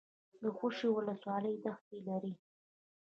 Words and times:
د 0.41 0.43
خوشي 0.57 0.87
ولسوالۍ 0.91 1.55
دښتې 1.63 1.97
لري 2.07 2.33